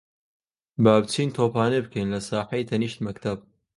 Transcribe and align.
با 0.83 0.93
بچین 1.01 1.29
تۆپانێ 1.37 1.79
بکەین 1.85 2.07
لە 2.13 2.19
ساحەی 2.29 2.67
تەنیشت 2.69 2.97
مەکتەب. 3.05 3.37